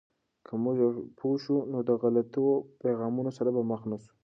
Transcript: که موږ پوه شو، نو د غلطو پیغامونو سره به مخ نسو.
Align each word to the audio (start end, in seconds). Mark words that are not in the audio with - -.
که 0.45 0.53
موږ 0.63 0.77
پوه 1.17 1.35
شو، 1.43 1.57
نو 1.71 1.79
د 1.89 1.89
غلطو 2.01 2.45
پیغامونو 2.81 3.31
سره 3.37 3.49
به 3.55 3.61
مخ 3.71 3.81
نسو. 3.89 4.11